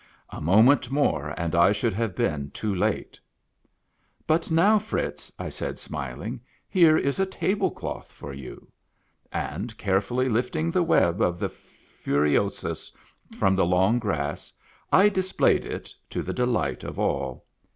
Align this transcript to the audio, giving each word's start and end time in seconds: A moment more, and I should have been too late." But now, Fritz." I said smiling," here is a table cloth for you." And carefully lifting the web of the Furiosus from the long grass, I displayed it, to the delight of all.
A 0.31 0.41
moment 0.41 0.89
more, 0.89 1.31
and 1.37 1.53
I 1.53 1.71
should 1.71 1.93
have 1.93 2.15
been 2.15 2.49
too 2.49 2.73
late." 2.73 3.19
But 4.25 4.49
now, 4.49 4.79
Fritz." 4.79 5.31
I 5.37 5.49
said 5.49 5.77
smiling," 5.77 6.41
here 6.67 6.97
is 6.97 7.19
a 7.19 7.25
table 7.27 7.69
cloth 7.69 8.11
for 8.11 8.33
you." 8.33 8.71
And 9.31 9.77
carefully 9.77 10.27
lifting 10.27 10.71
the 10.71 10.81
web 10.81 11.21
of 11.21 11.37
the 11.37 11.49
Furiosus 11.49 12.91
from 13.37 13.55
the 13.55 13.63
long 13.67 13.99
grass, 13.99 14.51
I 14.91 15.07
displayed 15.07 15.65
it, 15.65 15.93
to 16.09 16.23
the 16.23 16.33
delight 16.33 16.83
of 16.83 16.97
all. 16.97 17.45